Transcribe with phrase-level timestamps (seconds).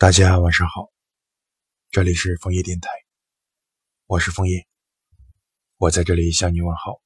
[0.00, 0.88] 大家晚上好，
[1.90, 2.88] 这里是枫叶电台，
[4.06, 4.66] 我是枫叶，
[5.76, 7.02] 我在这里向你问好。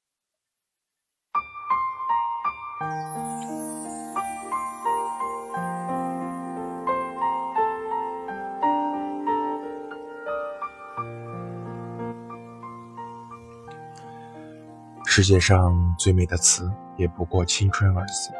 [15.05, 18.31] 世界上最美的词，也不过“青春”二字。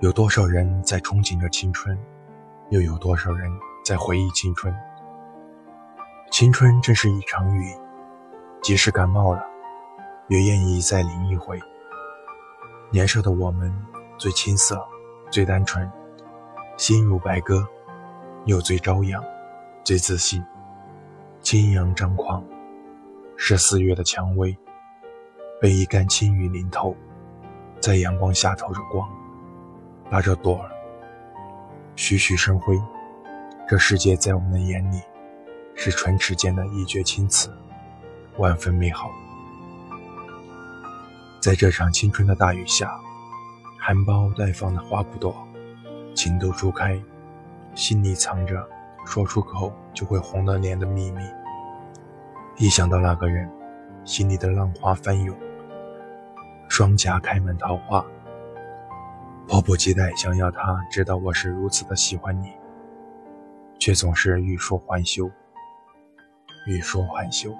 [0.00, 1.94] 有多少人在憧憬着青春？
[2.70, 3.50] 又有多少人
[3.82, 4.74] 在回忆青春？
[6.30, 7.74] 青春真是一场雨，
[8.60, 9.42] 即使感冒了，
[10.28, 11.58] 也愿意再淋一回。
[12.90, 13.74] 年少的我们，
[14.18, 14.86] 最青涩，
[15.30, 15.90] 最单纯，
[16.76, 17.66] 心如白鸽，
[18.44, 19.24] 又最朝阳，
[19.82, 20.44] 最自信。
[21.40, 22.44] 轻扬张狂，
[23.38, 24.54] 是四月的蔷薇，
[25.58, 26.94] 被一竿轻雨淋透，
[27.80, 29.08] 在阳光下透着光，
[30.10, 30.70] 拉着朵儿。
[31.98, 32.80] 栩栩生辉，
[33.68, 35.02] 这世界在我们的眼里，
[35.74, 37.50] 是唇齿间的一绝青瓷，
[38.36, 39.10] 万分美好。
[41.40, 43.00] 在这场青春的大雨下，
[43.80, 45.34] 含苞待放的花骨朵，
[46.14, 47.02] 情窦初开，
[47.74, 48.64] 心里藏着
[49.04, 51.24] 说出口就会红了脸的秘密。
[52.58, 53.50] 一想到那个人，
[54.04, 55.36] 心里的浪花翻涌，
[56.68, 58.06] 双颊开满桃花。
[59.48, 62.52] 迫不及待想要他知道我是如此的喜欢你，
[63.78, 65.30] 却总是欲说还休，
[66.66, 67.56] 欲说还休。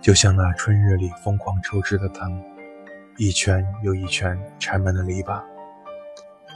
[0.00, 2.42] 就像那春日里疯狂抽枝的藤，
[3.18, 5.42] 一圈又一圈缠满了篱笆，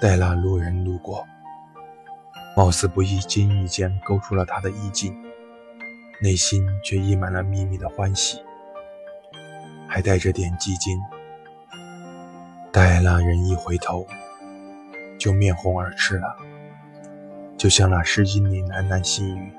[0.00, 1.22] 待那路人路过，
[2.56, 5.14] 貌似不易经意间勾出了他的意境，
[6.22, 8.40] 内心却溢满了秘密的欢喜，
[9.86, 10.98] 还带着点寂静。
[12.76, 14.06] 待那人一回头，
[15.18, 16.36] 就面红耳赤了，
[17.56, 19.50] 就像那诗经里喃喃细语：“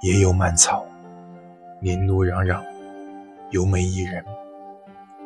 [0.00, 0.86] 野有蔓草，
[1.82, 2.64] 林路攘攘，
[3.50, 4.24] 犹美一人，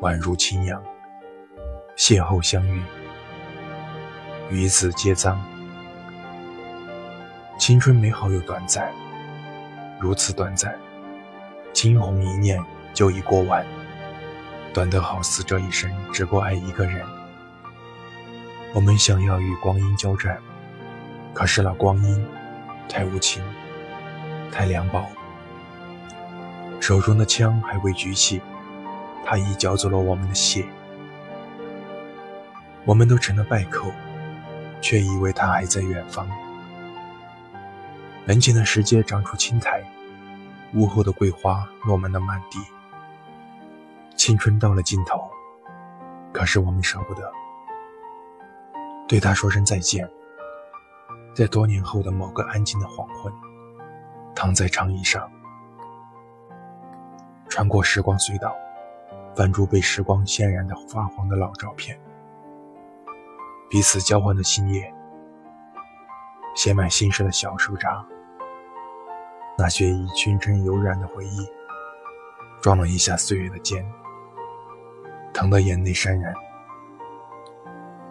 [0.01, 0.83] 宛如清阳。
[1.97, 2.83] 邂逅相遇，
[4.51, 5.41] 与子皆脏。
[7.61, 8.91] 青春美好又短暂，
[10.01, 10.77] 如此短暂，
[11.73, 12.61] 惊鸿一念
[12.93, 13.65] 就已过完。”
[14.73, 17.05] 短得好似这一生只够爱一个人。
[18.73, 20.39] 我们想要与光阴交战，
[21.35, 22.25] 可是那光阴
[22.89, 23.43] 太无情，
[24.53, 25.05] 太凉薄。
[26.81, 28.41] 手中的枪还未举起，
[29.25, 30.65] 他已缴走了我们的血。
[32.85, 33.93] 我们都成了败寇，
[34.81, 36.29] 却以为他还在远方。
[38.25, 39.83] 门前的石阶长出青苔，
[40.75, 42.61] 屋后的桂花落满了满地。
[44.31, 45.29] 青春到了尽头，
[46.33, 47.33] 可是我们舍不得
[49.09, 50.09] 对他说声再见。
[51.35, 53.33] 在多年后的某个安静的黄昏，
[54.33, 55.29] 躺在长椅上，
[57.49, 58.55] 穿过时光隧道，
[59.35, 62.01] 翻出被时光渲染的发黄的老照片，
[63.69, 64.95] 彼此交换的信页，
[66.55, 68.07] 写满心事的小书札，
[69.59, 71.49] 那些以青春柔软的回忆，
[72.63, 73.85] 撞了一下岁月的肩。
[75.41, 76.35] 疼的眼泪潸然，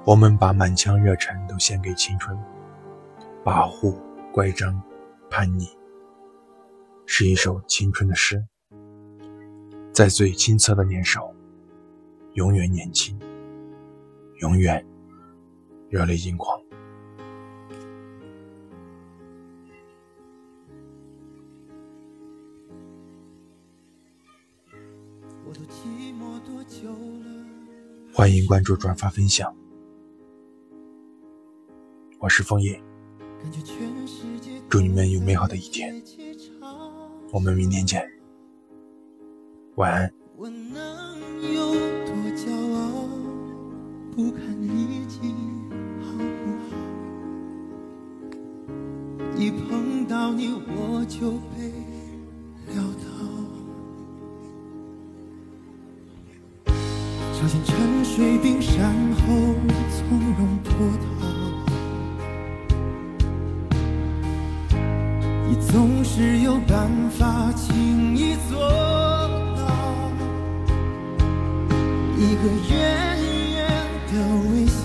[0.04, 2.36] 我们把满腔热忱都献给青春，
[3.44, 3.96] 跋扈、
[4.34, 4.82] 乖张、
[5.30, 5.70] 叛逆，
[7.06, 8.44] 是一首青春的诗，
[9.94, 11.32] 在最青涩的年少，
[12.34, 13.16] 永远年轻，
[14.40, 14.84] 永远
[15.88, 16.60] 热泪盈眶。
[28.14, 29.56] 欢迎关注、转发、分享。
[32.20, 32.82] 我是枫叶，
[34.68, 35.96] 祝你们有美好的一天。
[37.32, 38.06] 我们明天见，
[39.76, 40.14] 晚安。
[49.38, 51.72] 一碰到你，我就被
[57.40, 58.04] 小心沉。
[58.04, 59.56] 睡冰山后，
[59.96, 61.08] 从容脱逃。
[65.48, 68.60] 你总是有办法轻易做
[69.56, 70.12] 到，
[72.18, 72.76] 一个远
[73.54, 73.58] 远
[74.12, 74.14] 的
[74.52, 74.84] 微笑，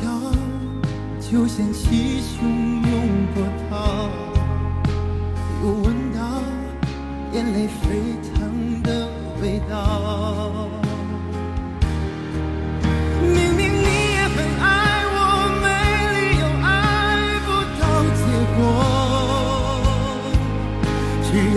[1.21, 2.84] 就掀起汹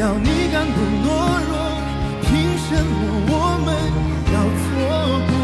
[0.08, 1.06] 要你敢不懦
[1.44, 1.52] 弱，
[2.22, 2.32] 凭
[2.64, 2.90] 什么
[3.28, 3.32] 我
[3.66, 3.68] 们
[4.32, 4.66] 要错
[5.28, 5.36] 过？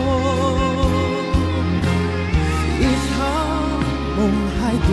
[2.79, 3.11] 一场
[4.15, 4.19] 梦
[4.55, 4.89] 还多，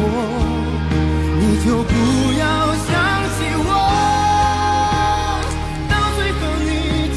[1.38, 1.94] 你就不
[2.36, 2.42] 要
[2.82, 2.90] 想
[3.36, 3.70] 起我，
[5.88, 6.68] 到最后你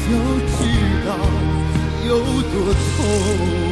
[0.04, 0.06] 就
[0.54, 0.56] 知
[1.08, 1.10] 道
[2.06, 2.08] 有
[2.52, 3.63] 多痛。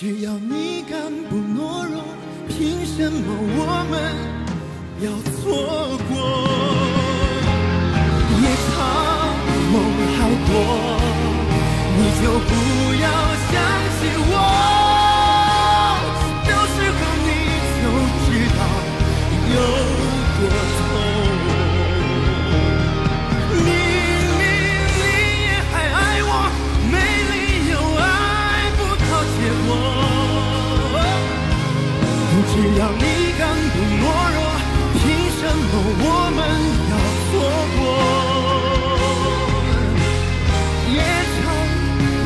[0.00, 2.00] 只要你敢不懦弱，
[2.46, 3.98] 凭什么我们
[5.00, 6.14] 要错过？
[8.40, 8.72] 夜长
[9.72, 9.74] 梦
[10.14, 10.16] 还
[10.46, 10.54] 多，
[11.96, 12.50] 你就不
[13.02, 13.06] 要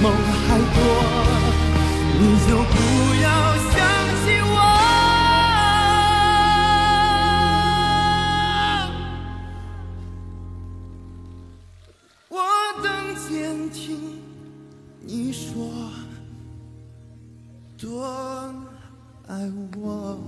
[0.03, 0.77] 梦还多，
[2.19, 2.75] 你就不
[3.23, 3.27] 要
[3.71, 3.73] 想
[4.25, 4.55] 起我。
[12.31, 12.37] 我
[12.83, 12.85] 等
[13.29, 13.31] 监
[13.71, 13.81] 听
[15.01, 15.49] 你说
[17.79, 17.87] 多。
[19.29, 19.33] 爱
[19.79, 20.19] 我，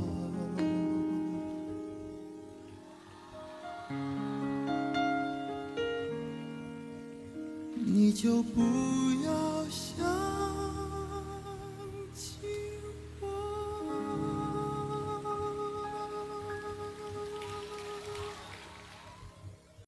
[7.86, 8.60] 你就不
[9.24, 10.43] 要想。